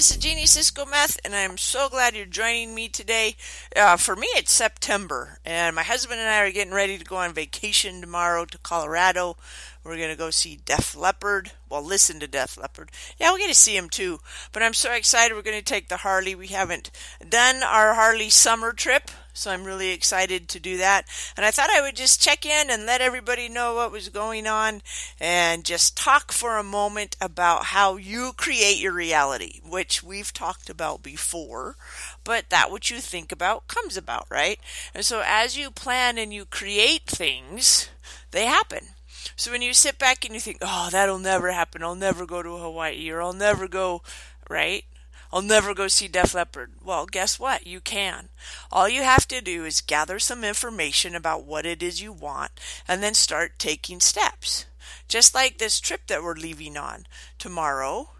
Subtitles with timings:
[0.00, 3.36] this is Jeannie Sisco Meth, and I'm so glad you're joining me today.
[3.76, 7.16] Uh, for me, it's September, and my husband and I are getting ready to go
[7.16, 9.36] on vacation tomorrow to Colorado.
[9.84, 11.52] We're going to go see Def Leppard.
[11.68, 12.90] Well, listen to Def Leppard.
[13.18, 14.20] Yeah, we're going to see him too.
[14.52, 15.34] But I'm so excited.
[15.34, 16.34] We're going to take the Harley.
[16.34, 16.90] We haven't
[17.28, 21.06] done our Harley summer trip, so I'm really excited to do that.
[21.36, 24.46] And I thought I would just check in and let everybody know what was going
[24.46, 24.82] on
[25.20, 30.68] and just talk for a moment about how you create your reality, which we've talked
[30.68, 31.76] about before.
[32.24, 34.58] But that what you think about comes about, right?
[34.94, 37.88] And so as you plan and you create things,
[38.30, 38.88] they happen.
[39.36, 42.42] So when you sit back and you think, oh, that'll never happen, I'll never go
[42.42, 44.02] to Hawaii, or I'll never go,
[44.48, 44.84] right?
[45.32, 46.72] I'll never go see Def Leppard.
[46.82, 47.66] Well, guess what?
[47.66, 48.28] You can.
[48.72, 52.52] All you have to do is gather some information about what it is you want
[52.88, 54.66] and then start taking steps.
[55.08, 57.06] Just like this trip that we're leaving on
[57.38, 58.10] tomorrow,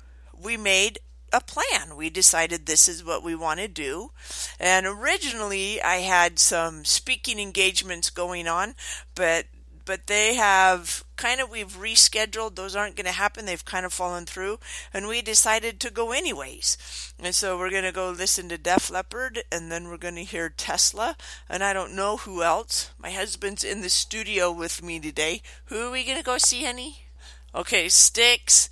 [0.40, 0.98] we made
[1.32, 1.96] a plan.
[1.96, 4.10] We decided this is what we want to do.
[4.58, 8.74] And originally I had some speaking engagements going on,
[9.14, 9.46] but
[9.84, 13.92] but they have kind of we've rescheduled those aren't going to happen they've kind of
[13.92, 14.58] fallen through
[14.92, 17.12] and we decided to go anyways.
[17.22, 20.24] And so we're going to go listen to Def Leppard and then we're going to
[20.24, 21.16] hear Tesla
[21.48, 22.90] and I don't know who else.
[22.98, 25.42] My husband's in the studio with me today.
[25.66, 27.06] Who are we going to go see honey?
[27.54, 28.70] Okay Styx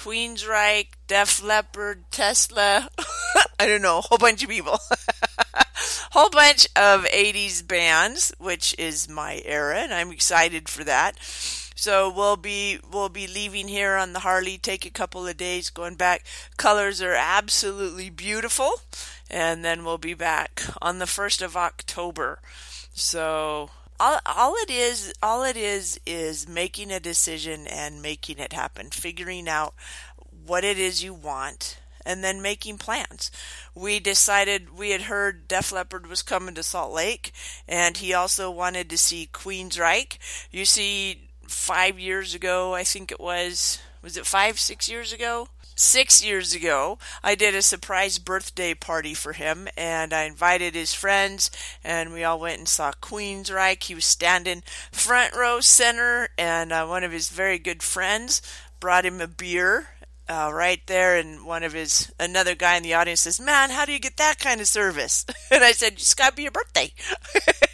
[0.00, 2.88] Queensryche, Def Leppard, Tesla,
[3.58, 4.78] I don't know, a whole bunch of people.
[6.10, 11.16] whole bunch of 80s bands, which is my era, and I'm excited for that.
[11.80, 15.70] So we'll be we'll be leaving here on the Harley, take a couple of days,
[15.70, 16.24] going back.
[16.58, 18.82] Colors are absolutely beautiful,
[19.30, 22.40] and then we'll be back on the first of October.
[22.92, 28.52] So all, all it is all it is is making a decision and making it
[28.52, 29.72] happen, figuring out
[30.44, 33.30] what it is you want and then making plans.
[33.74, 37.32] We decided we had heard Def Leppard was coming to Salt Lake,
[37.68, 40.18] and he also wanted to see Queensryche.
[40.50, 45.48] You see, five years ago, I think it was, was it five, six years ago?
[45.76, 50.92] Six years ago, I did a surprise birthday party for him, and I invited his
[50.92, 51.50] friends,
[51.82, 53.84] and we all went and saw Queensryche.
[53.84, 58.42] He was standing front row center, and uh, one of his very good friends
[58.78, 59.88] brought him a beer
[60.30, 63.84] uh, right there, and one of his another guy in the audience says, "Man, how
[63.84, 66.52] do you get that kind of service?" And I said, "It's got to be your
[66.52, 66.92] birthday."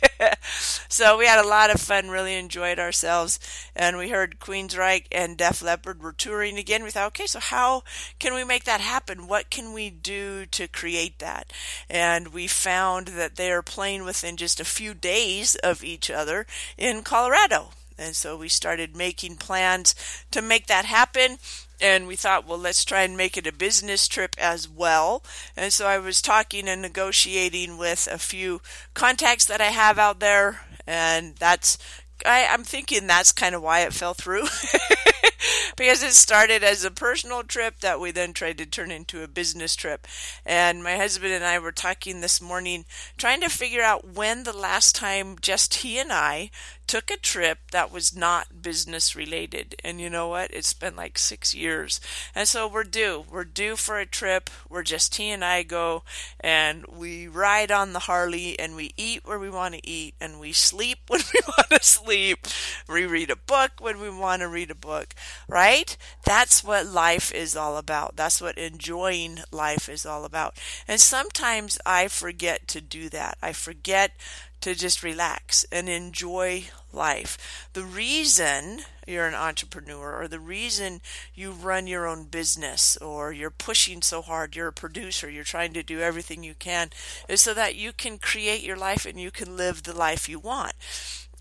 [0.88, 3.38] so we had a lot of fun, really enjoyed ourselves,
[3.74, 6.82] and we heard Queensryche and Def Leppard were touring again.
[6.82, 7.82] We thought, okay, so how
[8.18, 9.26] can we make that happen?
[9.26, 11.52] What can we do to create that?
[11.90, 16.46] And we found that they are playing within just a few days of each other
[16.78, 17.72] in Colorado.
[17.98, 19.94] And so we started making plans
[20.30, 21.38] to make that happen
[21.80, 25.22] and we thought, well, let's try and make it a business trip as well.
[25.56, 28.60] And so I was talking and negotiating with a few
[28.94, 31.76] contacts that I have out there, and that's
[32.24, 34.46] I, am thinking that's kind of why it fell through.
[35.76, 39.28] because it started as a personal trip that we then tried to turn into a
[39.28, 40.06] business trip.
[40.44, 42.86] And my husband and I were talking this morning,
[43.18, 46.50] trying to figure out when the last time just he and I
[46.86, 49.74] took a trip that was not business related.
[49.84, 50.50] And you know what?
[50.52, 52.00] It's been like six years.
[52.34, 53.24] And so we're due.
[53.30, 56.02] We're due for a trip where just he and I go
[56.40, 60.38] and we ride on the Harley and we eat where we want to eat and
[60.38, 62.46] we sleep when we want to sleep.
[62.88, 65.14] We read a book when we want to read a book,
[65.48, 65.96] right?
[66.24, 68.16] That's what life is all about.
[68.16, 70.58] That's what enjoying life is all about.
[70.86, 73.38] And sometimes I forget to do that.
[73.42, 74.12] I forget
[74.60, 77.68] to just relax and enjoy life.
[77.72, 81.00] The reason you're an entrepreneur or the reason
[81.34, 85.72] you run your own business or you're pushing so hard, you're a producer, you're trying
[85.74, 86.90] to do everything you can
[87.28, 90.38] is so that you can create your life and you can live the life you
[90.38, 90.74] want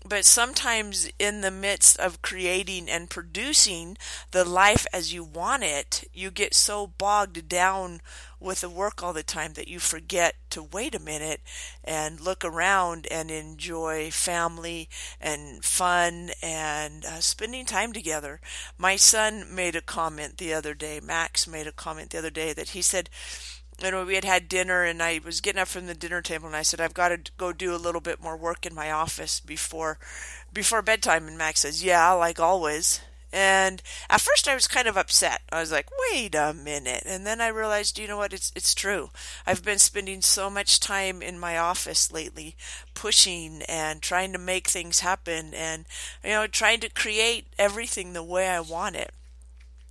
[0.08, 3.96] but sometimes in the midst of creating and producing
[4.30, 8.00] the life as you want it, you get so bogged down
[8.38, 11.40] with the work all the time that you forget to wait a minute
[11.82, 14.88] and look around and enjoy family
[15.20, 18.40] and fun and uh, spending time together.
[18.76, 22.52] My son made a comment the other day, Max made a comment the other day
[22.52, 23.08] that he said,
[23.82, 26.46] you know, we had had dinner and I was getting up from the dinner table
[26.46, 28.90] and I said, I've got to go do a little bit more work in my
[28.90, 29.98] office before,
[30.52, 31.28] before bedtime.
[31.28, 33.00] And Max says, yeah, like always.
[33.32, 35.42] And at first I was kind of upset.
[35.52, 37.02] I was like, wait a minute.
[37.04, 38.32] And then I realized, you know what?
[38.32, 39.10] It's, it's true.
[39.46, 42.56] I've been spending so much time in my office lately,
[42.94, 45.84] pushing and trying to make things happen and,
[46.24, 49.12] you know, trying to create everything the way I want it.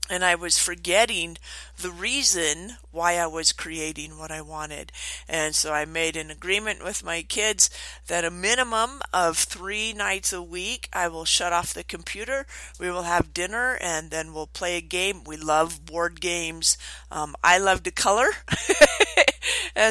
[0.10, 1.38] And I was forgetting
[1.78, 4.92] the reason why I was creating what I wanted.
[5.28, 7.70] And so I made an agreement with my kids
[8.08, 12.46] that a minimum of three nights a week I will shut off the computer,
[12.80, 15.24] we will have dinner, and then we'll play a game.
[15.26, 16.78] We love board games.
[17.12, 18.28] Um, I love to color.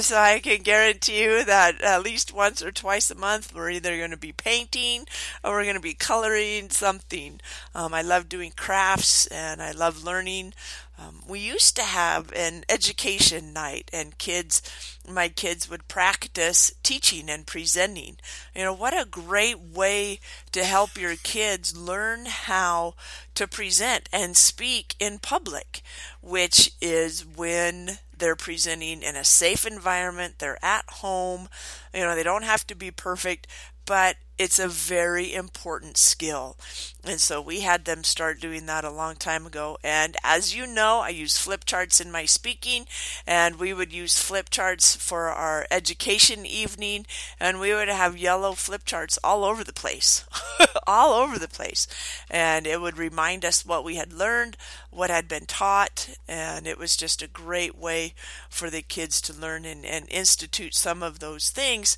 [0.00, 3.96] so I can guarantee you that at least once or twice a month we're either
[3.96, 5.06] going to be painting
[5.42, 7.40] or we're going to be coloring something.
[7.74, 10.54] Um, I love doing crafts and I love learning.
[10.96, 14.62] Um, we used to have an education night, and kids,
[15.08, 18.18] my kids would practice teaching and presenting.
[18.54, 20.20] You know, what a great way
[20.52, 22.94] to help your kids learn how
[23.34, 25.82] to present and speak in public,
[26.20, 31.46] which is when they're presenting in a safe environment, they're at home,
[31.92, 33.46] you know, they don't have to be perfect,
[33.84, 36.56] but it's a very important skill.
[37.04, 39.78] And so we had them start doing that a long time ago.
[39.84, 42.86] And as you know, I use flip charts in my speaking,
[43.26, 47.06] and we would use flip charts for our education evening,
[47.38, 50.24] and we would have yellow flip charts all over the place,
[50.86, 51.86] all over the place.
[52.30, 54.56] And it would remind us what we had learned,
[54.90, 58.14] what had been taught, and it was just a great way
[58.48, 61.96] for the kids to learn and, and institute some of those things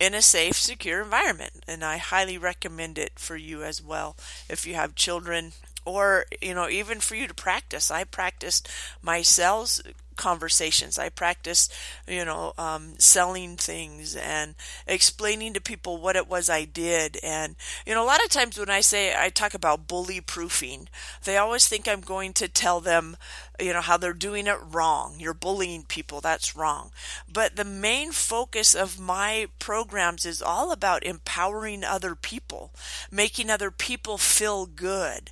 [0.00, 1.62] in a safe, secure environment.
[1.68, 4.16] And I highly recommend it for you as well
[4.48, 5.52] if you have children
[5.86, 8.68] or you know even for you to practice i practiced
[9.00, 9.82] my sales
[10.20, 10.98] conversations.
[10.98, 11.74] I practiced,
[12.06, 14.54] you know, um, selling things and
[14.86, 17.18] explaining to people what it was I did.
[17.22, 17.56] And,
[17.86, 20.88] you know, a lot of times when I say I talk about bully proofing,
[21.24, 23.16] they always think I'm going to tell them,
[23.60, 25.16] you know, how they're doing it wrong.
[25.18, 26.20] You're bullying people.
[26.20, 26.90] That's wrong.
[27.32, 32.72] But the main focus of my programs is all about empowering other people,
[33.10, 35.30] making other people feel good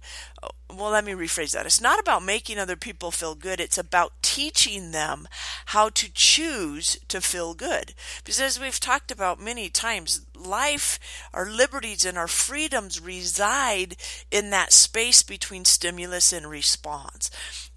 [0.71, 1.65] well, let me rephrase that.
[1.65, 3.59] It's not about making other people feel good.
[3.59, 5.27] It's about teaching them
[5.67, 7.95] how to choose to feel good.
[8.19, 10.99] Because as we've talked about many times, life,
[11.33, 13.97] our liberties, and our freedoms reside
[14.31, 17.31] in that space between stimulus and response.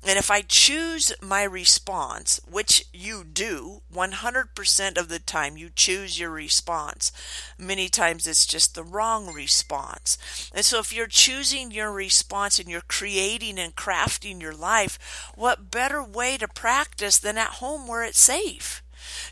[0.04, 6.20] And if I choose my response, which you do 100% of the time, you choose
[6.20, 7.12] your response.
[7.58, 10.18] Many times it's just the wrong response.
[10.56, 15.70] And so if you're choosing your response and you're creating and crafting your life, what
[15.70, 18.82] better way to practice than at home where it's safe?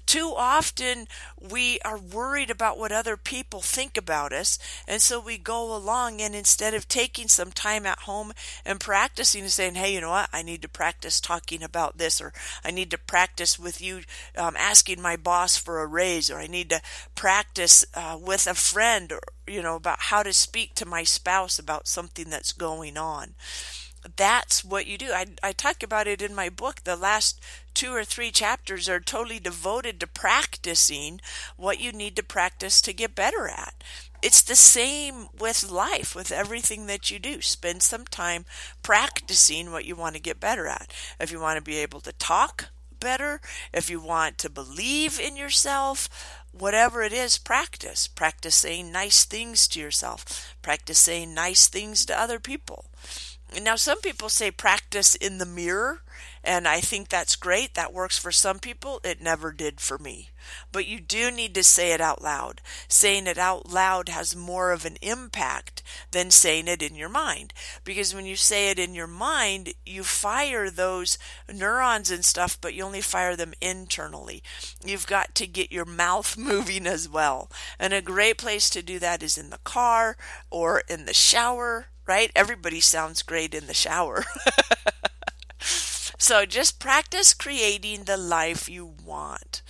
[0.05, 1.07] Too often
[1.39, 4.57] we are worried about what other people think about us,
[4.87, 8.33] and so we go along and instead of taking some time at home
[8.65, 12.21] and practicing and saying, hey, you know what, I need to practice talking about this,
[12.21, 12.33] or
[12.63, 14.01] I need to practice with you
[14.37, 16.81] um, asking my boss for a raise, or I need to
[17.15, 21.59] practice uh, with a friend, or, you know, about how to speak to my spouse
[21.59, 23.35] about something that's going on
[24.15, 25.11] that's what you do.
[25.11, 26.83] I, I talk about it in my book.
[26.83, 27.41] The last
[27.73, 31.19] two or three chapters are totally devoted to practicing
[31.57, 33.83] what you need to practice to get better at.
[34.21, 37.41] It's the same with life, with everything that you do.
[37.41, 38.45] Spend some time
[38.81, 40.93] practicing what you want to get better at.
[41.19, 42.69] If you want to be able to talk
[42.99, 43.39] better,
[43.73, 46.09] if you want to believe in yourself,
[46.51, 48.07] whatever it is, practice.
[48.07, 50.55] Practice saying nice things to yourself.
[50.61, 52.85] Practice saying nice things to other people.
[53.61, 56.03] Now, some people say practice in the mirror,
[56.43, 57.73] and I think that's great.
[57.73, 59.01] That works for some people.
[59.03, 60.29] It never did for me.
[60.71, 62.61] But you do need to say it out loud.
[62.87, 67.53] Saying it out loud has more of an impact than saying it in your mind.
[67.83, 71.17] Because when you say it in your mind, you fire those
[71.51, 74.43] neurons and stuff, but you only fire them internally.
[74.83, 77.51] You've got to get your mouth moving as well.
[77.79, 80.15] And a great place to do that is in the car
[80.49, 82.31] or in the shower right?
[82.35, 84.25] Everybody sounds great in the shower.
[85.59, 89.61] so just practice creating the life you want.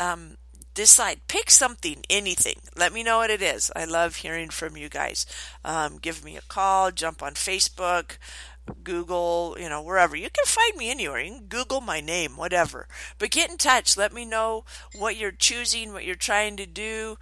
[0.00, 0.38] Um,
[0.72, 2.60] decide, pick something, anything.
[2.74, 3.70] Let me know what it is.
[3.76, 5.26] I love hearing from you guys.
[5.62, 8.16] Um, give me a call, jump on Facebook.
[8.82, 10.16] Google, you know, wherever.
[10.16, 11.20] You can find me anywhere.
[11.20, 12.88] You can Google my name, whatever.
[13.18, 13.94] But get in touch.
[13.94, 14.64] Let me know
[14.96, 17.18] what you're choosing, what you're trying to do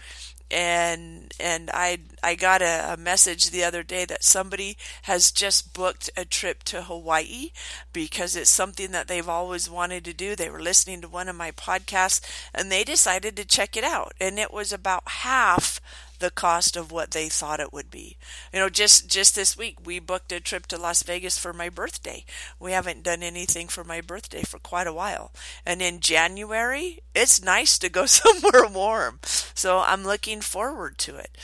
[0.52, 5.72] and and I I got a, a, message the other day that somebody has just
[5.72, 7.50] booked a trip to Hawaii
[7.92, 10.36] because it's something that they've always wanted to do.
[10.36, 12.20] They were listening to one of my podcasts
[12.54, 15.80] and they decided to check it out, and it was about half
[16.22, 18.16] the cost of what they thought it would be.
[18.52, 21.68] You know, just just this week we booked a trip to Las Vegas for my
[21.68, 22.24] birthday.
[22.60, 25.32] We haven't done anything for my birthday for quite a while.
[25.66, 29.18] And in January, it's nice to go somewhere warm.
[29.52, 31.36] So I'm looking forward to it.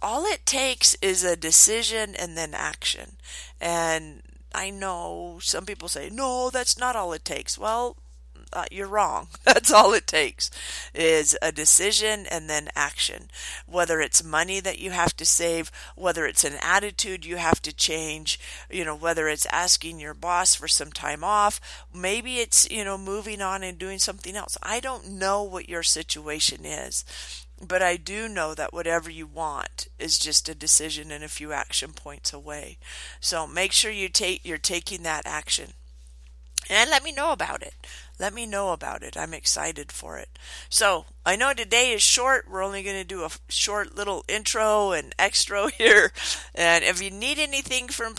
[0.00, 3.16] All it takes is a decision and then action.
[3.60, 4.22] And
[4.54, 7.58] I know some people say, no, that's not all it takes.
[7.58, 7.98] Well,
[8.54, 9.28] uh, you're wrong.
[9.44, 10.50] That's all it takes
[10.94, 13.28] is a decision and then action.
[13.66, 17.74] Whether it's money that you have to save, whether it's an attitude you have to
[17.74, 18.38] change,
[18.70, 21.60] you know, whether it's asking your boss for some time off,
[21.92, 24.56] maybe it's, you know, moving on and doing something else.
[24.62, 27.04] I don't know what your situation is.
[27.66, 31.52] But I do know that whatever you want is just a decision and a few
[31.52, 32.78] action points away.
[33.20, 35.72] So make sure you take you're taking that action.
[36.68, 37.74] And let me know about it
[38.18, 39.16] let me know about it.
[39.16, 40.38] I'm excited for it.
[40.68, 42.50] So, I know today is short.
[42.50, 46.12] We're only going to do a short little intro and extra here.
[46.54, 48.14] And if you need anything from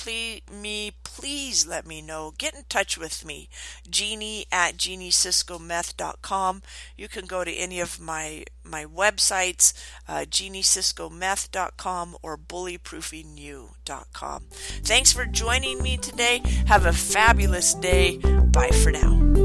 [0.52, 2.34] me, please let me know.
[2.38, 3.48] Get in touch with me.
[3.90, 6.64] Jeannie at jeanniesiscometh.com.
[6.98, 9.74] You can go to any of my my websites,
[10.08, 14.44] uh, jeanniesiscometh.com or bullyproofingyou.com.
[14.50, 16.42] Thanks for joining me today.
[16.66, 18.18] Have a fabulous day.
[18.18, 19.45] Bye for now.